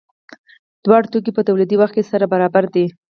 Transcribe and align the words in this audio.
دواړه 0.83 1.07
توکي 1.11 1.31
په 1.35 1.41
تولیدي 1.47 1.75
وخت 1.77 1.93
کې 1.95 2.09
سره 2.11 2.25
برابر 2.33 2.63
دي. 2.73 2.85